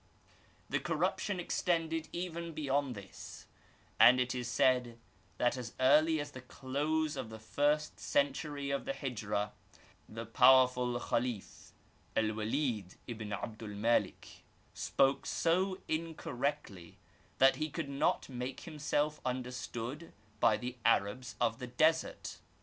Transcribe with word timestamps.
The 0.67 0.79
corruption 0.79 1.39
extended 1.39 2.07
even 2.11 2.53
beyond 2.53 2.95
this, 2.95 3.45
and 3.99 4.19
it 4.19 4.33
is 4.33 4.47
said 4.47 4.97
that 5.37 5.57
as 5.57 5.73
early 5.79 6.19
as 6.19 6.31
the 6.31 6.41
close 6.41 7.15
of 7.15 7.29
the 7.29 7.37
first 7.37 7.99
century 7.99 8.71
of 8.71 8.85
the 8.85 8.93
Hijra, 8.93 9.51
the 10.09 10.25
powerful 10.25 10.99
Khalif 10.99 11.71
El 12.15 12.29
Welid 12.33 12.95
ibn 13.05 13.31
Abd 13.31 13.61
el 13.61 13.75
Melik 13.75 14.41
spoke 14.73 15.27
so 15.27 15.79
incorrectly 15.87 16.97
that 17.37 17.57
he 17.57 17.69
could 17.69 17.87
not 17.89 18.27
make 18.27 18.61
himself 18.61 19.21
understood 19.23 20.13
by 20.39 20.57
the 20.57 20.77
Arabs 20.83 21.35
of 21.39 21.59
the 21.59 21.67
desert. 21.67 22.37